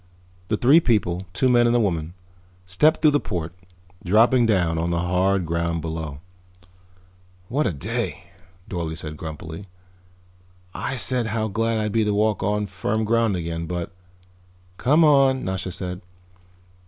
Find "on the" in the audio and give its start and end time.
4.79-4.97